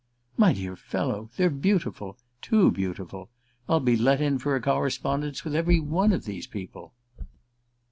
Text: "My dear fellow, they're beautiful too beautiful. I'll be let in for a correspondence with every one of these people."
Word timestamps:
"My 0.35 0.51
dear 0.53 0.75
fellow, 0.75 1.29
they're 1.37 1.51
beautiful 1.51 2.17
too 2.41 2.71
beautiful. 2.71 3.29
I'll 3.69 3.79
be 3.79 3.95
let 3.95 4.19
in 4.19 4.39
for 4.39 4.55
a 4.55 4.59
correspondence 4.59 5.43
with 5.43 5.55
every 5.55 5.79
one 5.79 6.11
of 6.11 6.25
these 6.25 6.47
people." 6.47 6.95